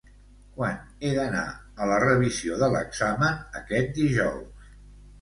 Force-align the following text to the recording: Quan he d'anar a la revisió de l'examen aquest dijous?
Quan 0.53 0.79
he 1.07 1.11
d'anar 1.17 1.43
a 1.85 1.89
la 1.93 2.01
revisió 2.05 2.59
de 2.65 2.73
l'examen 2.79 3.41
aquest 3.63 3.97
dijous? 4.03 4.69